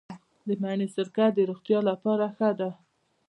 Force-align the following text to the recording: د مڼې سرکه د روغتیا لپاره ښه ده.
د 0.47 0.49
مڼې 0.61 0.87
سرکه 0.95 1.25
د 1.33 1.37
روغتیا 1.49 1.79
لپاره 1.89 2.25
ښه 2.35 2.49
ده. 2.59 2.69